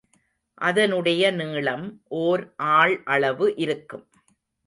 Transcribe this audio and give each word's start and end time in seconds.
அதனுடைய 0.61 1.31
நீளம் 1.31 1.85
ஓர் 2.21 2.43
ஆள் 2.71 2.95
அளவு 3.05 3.47
இருக்கும். 3.57 4.05